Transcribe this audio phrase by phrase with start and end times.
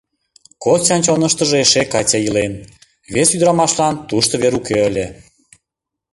[0.63, 2.53] Костян чоныштыжо эше Катя илен,
[3.13, 5.05] вес ӱдрамашлан тушто вер уке ыле.